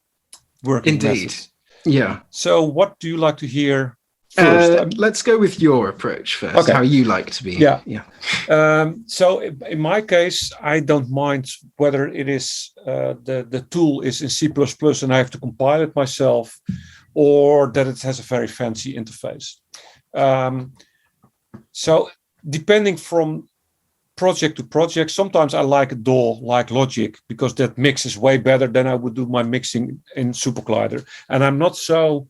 [0.64, 0.88] work.
[0.88, 1.08] Indeed.
[1.08, 1.52] Methods.
[1.86, 2.22] Yeah.
[2.30, 3.97] So, what do you like to hear
[4.30, 4.72] first?
[4.72, 6.56] Uh, let's go with your approach first.
[6.56, 6.74] Okay.
[6.74, 7.54] How you like to be.
[7.54, 7.82] Yeah.
[7.86, 8.04] Yeah.
[8.50, 14.02] Um, so, in my case, I don't mind whether it is uh, the the tool
[14.02, 16.60] is in C and I have to compile it myself,
[17.14, 19.56] or that it has a very fancy interface.
[20.14, 20.74] Um,
[21.72, 22.10] so
[22.50, 23.48] depending from
[24.16, 28.68] project to project, sometimes I like a DAW like Logic because that mixes way better
[28.68, 31.06] than I would do my mixing in SuperCollider.
[31.30, 32.28] And I'm not so,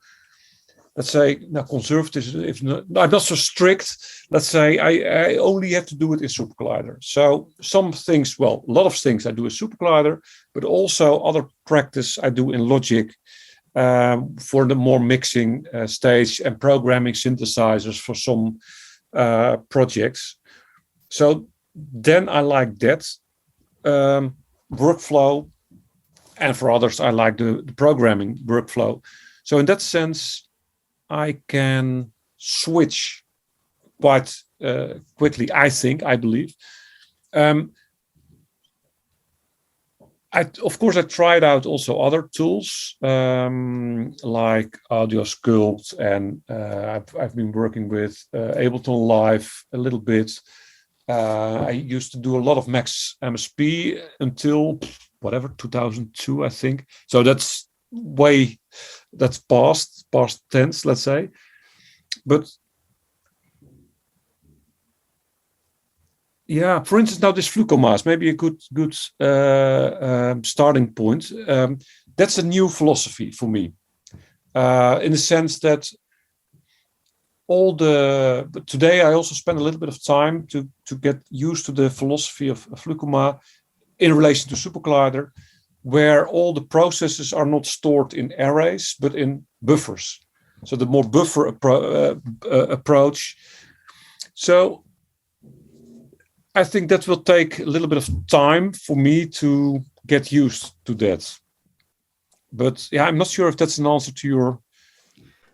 [0.97, 3.95] let's say, now conservative, if not, I'm not so strict.
[4.31, 6.97] Let's say I, I only have to do it in SuperCollider.
[7.01, 10.19] So some things, well, a lot of things I do in SuperCollider,
[10.53, 13.13] but also other practice I do in Logic.
[13.75, 18.57] Um, for the more mixing uh, stage and programming synthesizers for some
[19.13, 20.39] uh, projects.
[21.09, 23.07] So then I like that
[23.85, 24.35] um,
[24.71, 25.47] workflow,
[26.37, 29.03] and for others I like the, the programming workflow.
[29.43, 30.46] So in that sense,
[31.09, 33.23] I can switch
[33.99, 35.51] quite uh, quickly.
[35.53, 36.53] I think, I believe.
[37.33, 37.71] Um,
[40.33, 47.15] I, of course, I tried out also other tools um, like AudioSculpt, and uh, I've,
[47.15, 50.31] I've, been working with uh, Ableton Live a little bit.
[51.07, 54.79] Uh, I used to do a lot of Max MSP until
[55.21, 56.85] whatever 2002, I think.
[57.07, 58.59] So that's way
[59.17, 61.29] that's past past tense, let's say.
[62.25, 62.49] But
[66.47, 71.31] yeah, for instance, now this FluCoMas, maybe a good good uh, um, starting point.
[71.47, 71.79] Um,
[72.15, 73.73] that's a new philosophy for me,
[74.55, 75.89] uh, in the sense that
[77.47, 81.17] all the but today I also spend a little bit of time to to get
[81.29, 83.39] used to the philosophy of, of FluCoMa
[83.99, 85.31] in relation to super SuperCollider,
[85.87, 90.19] where all the processes are not stored in arrays but in buffers.
[90.65, 93.37] So the more buffer appro uh, uh, approach.
[94.33, 94.83] So
[96.55, 100.73] I think that will take a little bit of time for me to get used
[100.85, 101.39] to that.
[102.51, 104.59] But yeah, I'm not sure if that's an answer to your.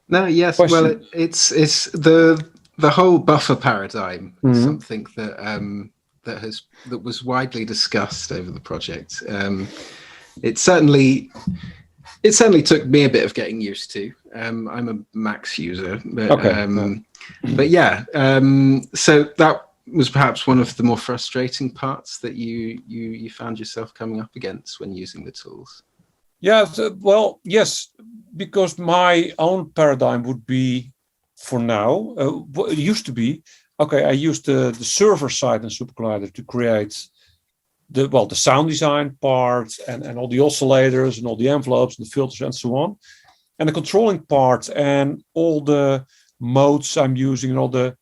[0.07, 0.55] No, yes.
[0.55, 0.83] Question.
[0.83, 2.43] Well, it, it's it's the
[2.77, 4.63] the whole buffer paradigm, mm-hmm.
[4.63, 5.91] something that um,
[6.23, 9.21] that has that was widely discussed over the project.
[9.27, 9.67] Um,
[10.41, 11.31] it certainly
[12.23, 14.13] it certainly took me a bit of getting used to.
[14.33, 16.49] Um, I'm a Max user, but okay.
[16.49, 17.05] um,
[17.55, 18.05] but yeah.
[18.13, 23.29] Um, so that was perhaps one of the more frustrating parts that you you you
[23.29, 25.83] found yourself coming up against when using the tools
[26.39, 26.65] yeah
[26.99, 27.89] well yes
[28.37, 30.91] because my own paradigm would be
[31.35, 33.43] for now uh, it used to be
[33.79, 37.07] okay i used the, the server side in supercollider to create
[37.89, 41.97] the well the sound design part and, and all the oscillators and all the envelopes
[41.97, 42.95] and the filters and so on
[43.59, 46.05] and the controlling part and all the
[46.39, 47.95] modes i'm using and all the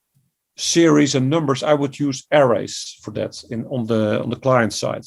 [0.62, 4.74] series and numbers, I would use arrays for that in on the on the client
[4.74, 5.06] side.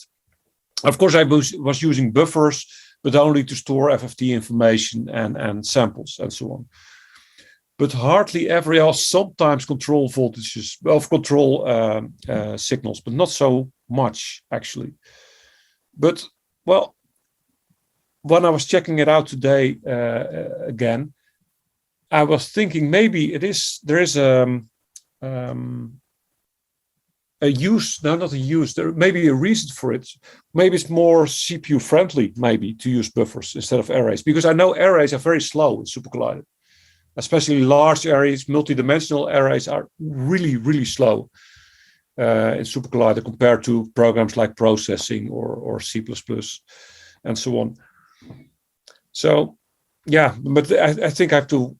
[0.83, 2.67] Of course, I was, was using buffers,
[3.03, 6.67] but only to store FFT information and, and samples and so on.
[7.85, 13.71] But hardly ever else, sometimes control voltages, of control um, uh, signals, but not so
[13.91, 14.95] much actually.
[15.95, 16.27] But
[16.65, 16.97] well,
[18.23, 21.13] when I was checking it out today uh, again,
[22.11, 24.71] I was thinking maybe it is there is a um,
[25.21, 26.01] um,
[27.43, 30.09] a use no not a use there may be a reason for it
[30.55, 34.75] maybe it's more cpu friendly maybe to use buffers instead of arrays because i know
[34.75, 36.45] arrays are very slow in supercollider
[37.17, 41.31] especially large arrays multi-dimensional arrays are really really slow
[42.19, 46.05] uh, in supercollider compared to programs like processing or or c++
[47.25, 47.77] and so on
[49.13, 49.57] so
[50.07, 51.77] yeah but I, I think i have to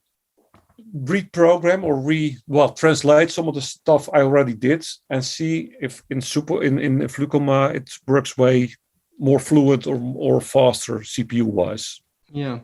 [1.03, 6.03] reprogram or re well translate some of the stuff I already did and see if
[6.09, 8.73] in super in in FluCoMa it works way
[9.19, 12.01] more fluid or or faster CPU wise.
[12.31, 12.59] Yeah.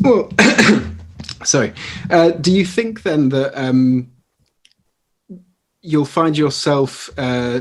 [0.00, 0.30] Well,
[1.44, 1.72] sorry.
[2.10, 4.10] Uh, do you think then that um,
[5.82, 7.60] you'll find yourself uh,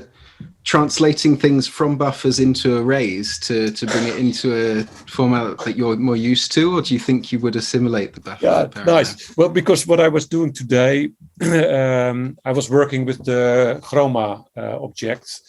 [0.63, 5.95] translating things from buffers into arrays to, to bring it into a format that you're
[5.95, 8.45] more used to, or do you think you would assimilate the buffer?
[8.45, 9.37] Yeah, nice.
[9.37, 11.11] Well, because what I was doing today,
[11.41, 15.39] um, I was working with the Chroma uh, object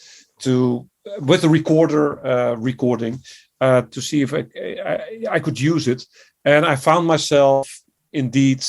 [0.41, 0.87] to
[1.21, 3.21] with the recorder uh, recording
[3.61, 6.05] uh, to see if I, I, I could use it,
[6.45, 7.81] and I found myself
[8.17, 8.65] indeed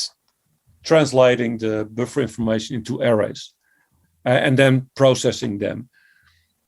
[0.83, 3.53] translating the buffer information into arrays
[4.25, 5.89] uh, and then processing them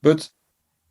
[0.01, 0.29] but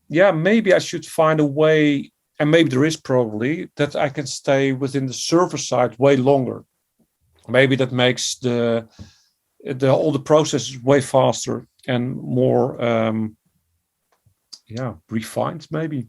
[0.08, 4.26] yeah, maybe I should find a way, and maybe there is probably that I can
[4.26, 6.64] stay within the server side way longer.
[7.48, 8.88] Maybe that makes the
[9.64, 13.36] the all the processes way faster and more um,
[14.66, 16.06] yeah refined maybe.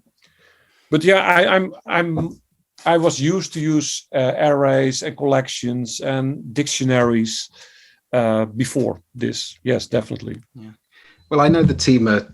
[0.91, 2.41] But yeah, I, I'm I'm
[2.85, 7.49] I was used to use uh, arrays and collections and dictionaries
[8.13, 9.57] uh, before this.
[9.63, 10.41] Yes, definitely.
[10.55, 10.71] Yeah.
[11.29, 12.27] Well, I know the team are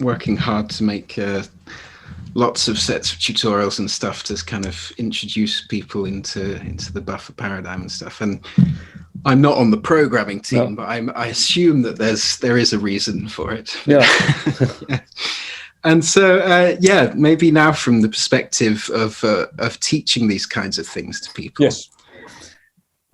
[0.00, 1.42] working hard to make uh,
[2.34, 7.00] lots of sets of tutorials and stuff to kind of introduce people into into the
[7.00, 8.20] buffer paradigm and stuff.
[8.20, 8.44] And
[9.24, 10.76] I'm not on the programming team, no.
[10.76, 13.76] but I'm, I assume that there's there is a reason for it.
[13.86, 14.06] Yeah.
[14.88, 15.00] yeah.
[15.84, 20.78] And so, uh, yeah, maybe now from the perspective of uh, of teaching these kinds
[20.78, 21.64] of things to people.
[21.64, 21.88] Yes,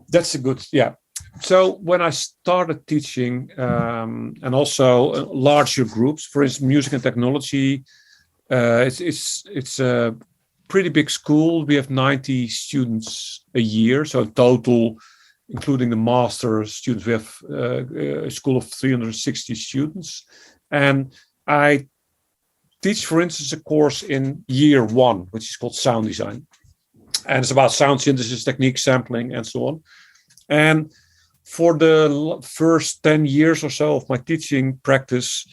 [0.09, 0.67] that's a good.
[0.71, 0.95] Yeah,
[1.41, 7.03] so when I started teaching, um, and also uh, larger groups, for instance, music and
[7.03, 7.85] technology,
[8.51, 10.17] uh, it's it's it's a
[10.69, 11.65] pretty big school.
[11.65, 14.97] We have 90 students a year, so total,
[15.49, 20.27] including the master students, we have uh, a school of 360 students,
[20.71, 21.15] and
[21.47, 21.87] I
[22.83, 26.47] teach, for instance, a course in year one, which is called sound design,
[27.27, 29.83] and it's about sound synthesis technique, sampling, and so on,
[30.49, 30.93] and
[31.45, 35.47] for the first 10 years or so of my teaching practice,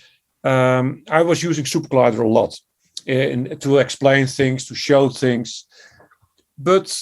[0.44, 2.60] um, I was using SuperCollider a lot
[3.06, 5.66] in, to explain things, to show things.
[6.58, 7.02] But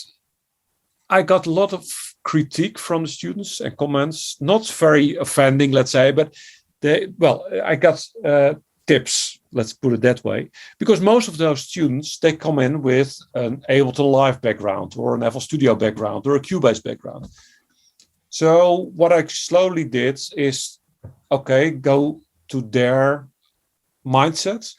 [1.09, 1.86] I got a lot of
[2.24, 6.36] critique from the students and comments, not very offending, let's say, but
[6.82, 8.53] they, well, I got uh,
[8.86, 10.49] tips, let's put it that way,
[10.80, 15.32] because most of those students, they come in with an Ableton Live background or an
[15.32, 17.28] FL Studio background or a Cubase background.
[18.30, 20.80] So what I slowly did is,
[21.32, 23.28] okay, go to their
[24.06, 24.76] mindset.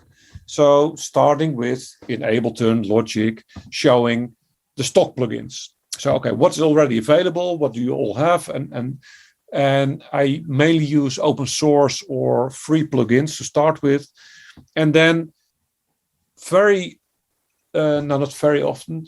[0.47, 4.35] So starting with in Ableton, Logic, showing
[4.77, 5.69] the stock plugins.
[5.97, 7.57] So okay, what's already available?
[7.59, 8.49] What do you all have?
[8.49, 8.99] And and
[9.53, 14.09] and I mainly use open source or free plugins to start with,
[14.77, 15.33] and then
[16.49, 17.01] very
[17.75, 19.07] uh, no, not very often,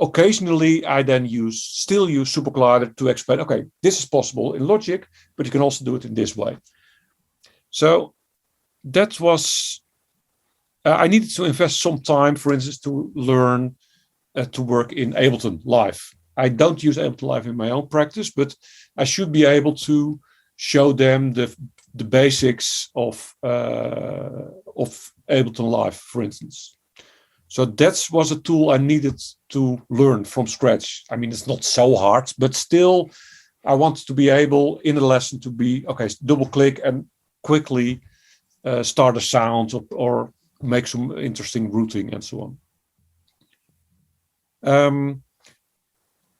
[0.00, 5.06] occasionally I then use still use SuperCollider to explain, okay, this is possible in Logic,
[5.36, 6.56] but you can also do it in this way.
[7.70, 8.14] So
[8.84, 9.82] that was,
[10.84, 13.76] uh, I needed to invest some time, for instance, to learn
[14.34, 16.00] uh, to work in Ableton Live.
[16.36, 18.54] I don't use Ableton Live in my own practice, but
[18.96, 20.20] I should be able to
[20.56, 21.54] show them the
[21.94, 26.76] the basics of uh, of Ableton Live, for instance.
[27.48, 29.20] So that was a tool I needed
[29.50, 31.04] to learn from scratch.
[31.10, 33.10] I mean, it's not so hard, but still,
[33.64, 37.06] I wanted to be able in a lesson to be okay, double click and
[37.42, 38.00] quickly
[38.64, 42.58] uh, start a sound or, or, make some interesting routing and so on.
[44.62, 45.22] Um,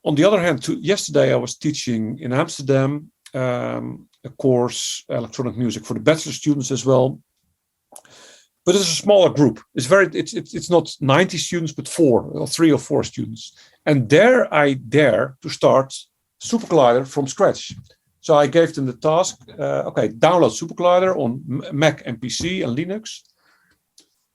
[0.02, 5.56] on the other hand, to, yesterday I was teaching in Amsterdam um, a course, electronic
[5.58, 7.20] music for the bachelor students as well
[8.66, 9.60] but it's a smaller group.
[9.76, 13.52] It's very it's it's, not 90 students, but four or three or four students.
[13.86, 15.94] And there I dare to start
[16.42, 17.72] SuperCollider from scratch.
[18.20, 21.42] So I gave them the task, uh, okay, download SuperCollider on
[21.72, 23.22] Mac and PC and Linux.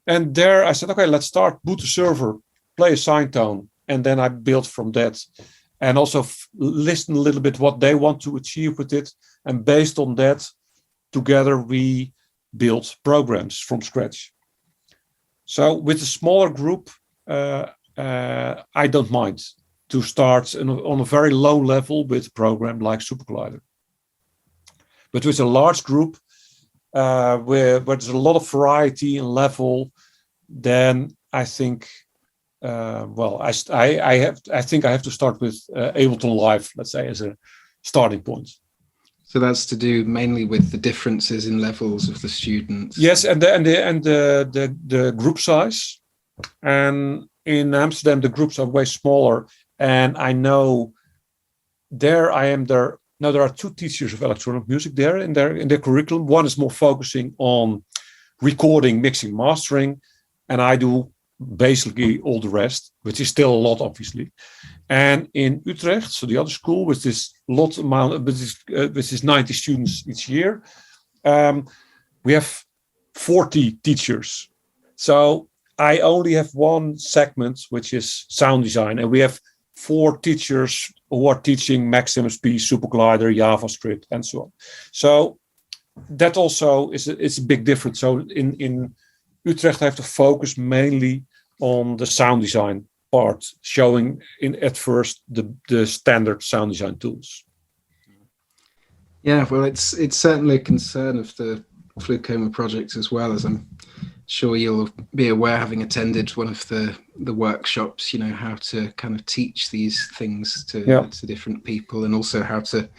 [0.08, 2.38] And there I said, okay, let's start boot the server,
[2.78, 5.20] play a sine tone, and then I built from that.
[5.82, 6.24] and also
[6.54, 9.12] listen a little bit what they want to achieve with it.
[9.46, 10.48] And based on that,
[11.12, 12.14] together we
[12.56, 14.34] build programs from scratch.
[15.46, 16.90] So with a smaller group,
[17.28, 19.44] uh, uh, I don't mind
[19.90, 23.60] to start on a, on a very low level with a program like SuperCollider.
[25.12, 26.18] But with a large group,
[26.94, 29.92] uh, where, where there's a lot of variety and level,
[30.48, 31.90] then I think,
[32.62, 36.36] uh, well, I, I, I have, I think I have to start with uh, Ableton
[36.36, 37.38] Live, let's say, as a
[37.82, 38.50] starting point.
[39.32, 42.98] So that's to do mainly with the differences in levels of the students.
[42.98, 46.02] Yes, and the and the and the the, the group size,
[46.62, 49.48] and in Amsterdam the groups are way smaller,
[49.80, 50.92] and I know
[51.92, 53.00] there I am there.
[53.22, 56.28] Now there are two teachers of electronic music there in their in their curriculum.
[56.28, 57.86] One is more focusing on
[58.42, 60.02] recording, mixing, mastering,
[60.50, 61.10] and I do
[61.40, 64.30] basically all the rest, which is still a lot, obviously.
[64.92, 69.10] And in Utrecht, so the other school, with this lot amount, with this, uh, with
[69.10, 70.64] this 90 students each year,
[71.24, 71.66] um,
[72.26, 72.62] we have
[73.16, 74.50] 40 teachers.
[74.98, 79.40] So I only have one segment, which is sound design, and we have
[79.78, 84.52] four teachers who are teaching Max MSP, SuperCollider, JavaScript, and so on.
[84.92, 85.40] So
[86.10, 88.02] that also is a, it's a big difference.
[88.02, 88.94] So in in
[89.46, 91.24] Utrecht, I have to focus mainly
[91.62, 97.44] on the sound design part, showing in at first the the standard sound design tools.
[99.24, 101.64] Yeah, well, it's it's certainly a concern of the
[102.00, 103.68] FluCoMa project as well, as I'm
[104.26, 108.14] sure you'll be aware, having attended one of the the workshops.
[108.14, 111.06] You know how to kind of teach these things to Yeah.
[111.08, 112.90] to different people, and also how to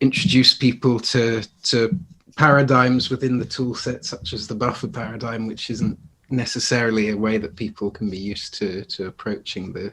[0.00, 1.96] introduce people to to
[2.36, 5.98] paradigms within the tool set, such as the buffer paradigm, which isn't
[6.32, 9.92] necessarily a way that people can be used to to approaching the.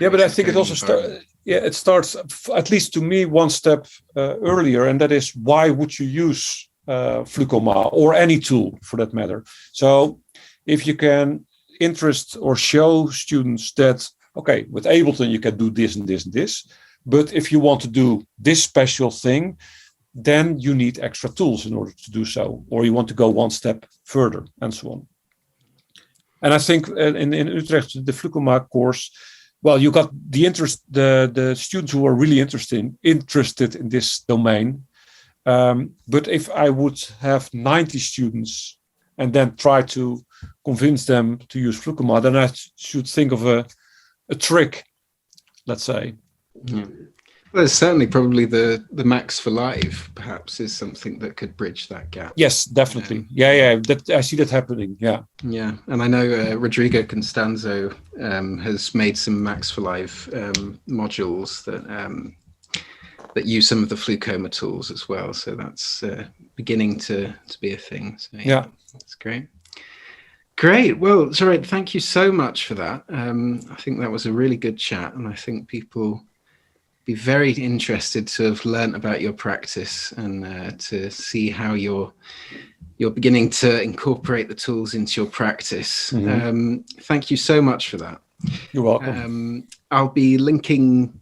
[0.00, 1.24] Yeah, but I think it also starts.
[1.44, 2.16] Yeah, it starts
[2.54, 3.86] at least to me one step
[4.16, 8.96] uh, earlier, and that is why would you use uh, FluCoMa or any tool for
[8.98, 9.44] that matter?
[9.72, 10.20] So,
[10.66, 11.46] if you can
[11.80, 16.32] interest or show students that okay, with Ableton you can do this and this and
[16.32, 16.66] this,
[17.04, 19.58] but if you want to do this special thing,
[20.14, 23.28] then you need extra tools in order to do so, or you want to go
[23.28, 25.06] one step further, and so on.
[26.42, 29.10] And I think uh, in, in Utrecht, the FluCoMa course,
[29.62, 34.20] well, you got the interest, the, the students who are really interested, interested in this
[34.20, 34.86] domain.
[35.44, 38.78] Um, but if I would have 90 students
[39.18, 40.24] and then try to
[40.64, 43.66] convince them to use FluCoMa, then I should think of a,
[44.30, 44.84] a trick,
[45.66, 46.14] let's say.
[47.52, 51.88] Well, there's certainly probably the the Max for Live, perhaps, is something that could bridge
[51.88, 52.32] that gap.
[52.36, 53.26] Yes, definitely.
[53.28, 54.96] Yeah, yeah, that, I see that happening.
[55.00, 55.22] Yeah.
[55.42, 56.22] Yeah, and I know
[56.52, 62.36] uh, Rodrigo Constanzo um, has made some Max for Live um, modules that um,
[63.34, 65.32] that use some of the FluCoMa tools as well.
[65.34, 68.16] So that's uh, beginning to to be a thing.
[68.18, 68.66] So, Yeah.
[68.92, 69.48] that's great.
[70.56, 70.98] Great.
[70.98, 71.58] Well, sorry.
[71.58, 73.02] Thank you so much for that.
[73.08, 76.22] Um, I think that was a really good chat, and I think people
[77.04, 82.12] be very interested to have learnt about your practice and uh, to see how you're
[82.98, 86.10] you're beginning to incorporate the tools into your practice.
[86.10, 86.42] Mhm.
[86.42, 88.20] Um, thank you so much for that.
[88.72, 89.24] You're welcome.
[89.24, 91.18] Um, I'll be linking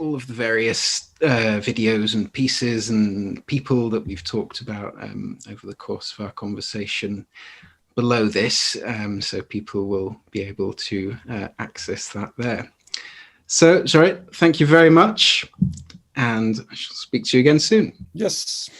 [0.00, 5.38] all of the various uh, videos and pieces and people that we've talked about um,
[5.48, 7.26] over the course of our conversation
[7.94, 12.72] below this, um, so people will be able to uh, access that there.
[13.52, 15.44] So, sorry, thank you very much,
[16.14, 17.92] and I shall speak to you again soon.
[18.14, 18.70] yes.